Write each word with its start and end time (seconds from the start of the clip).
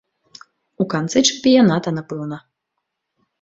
У 0.83 0.87
канцы 0.93 1.23
чэмпіяната, 1.31 1.89
напэўна. 1.99 2.41